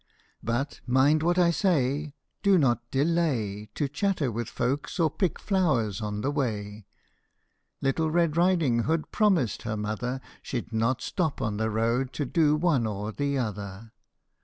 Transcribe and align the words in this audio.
But 0.41 0.81
mind 0.87 1.21
what 1.21 1.37
I 1.37 1.51
say 1.51 2.15
do 2.41 2.57
not 2.57 2.89
delay 2.89 3.69
To 3.75 3.87
chatter 3.87 4.31
with 4.31 4.49
folks 4.49 4.99
or 4.99 5.11
pick 5.11 5.37
flowers 5.37 6.01
on 6.01 6.21
the 6.21 6.31
way!" 6.31 6.87
Little 7.83 8.09
Red 8.09 8.35
Riding 8.35 8.85
Hood 8.85 9.11
promised 9.11 9.61
her 9.61 9.77
mother 9.77 10.19
She 10.41 10.59
'd 10.61 10.73
not 10.73 11.03
stop 11.03 11.39
on 11.39 11.57
the 11.57 11.69
road 11.69 12.13
to 12.13 12.25
do 12.25 12.55
one 12.55 12.87
or 12.87 13.11
the 13.11 13.37
other. 13.37 13.91